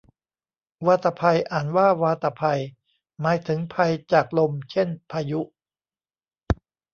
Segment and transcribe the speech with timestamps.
[0.87, 2.41] วาตภัย อ่านว่าวาตะไพ
[3.19, 5.41] หมายถึงภัยจากลม เช่นพายุ